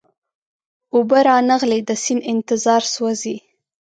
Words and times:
اوبه 0.95 1.19
را 1.27 1.37
نغلې 1.49 1.79
د 1.87 1.91
سیند 2.03 2.21
انتظار 2.33 2.81
سوزی 2.93 3.35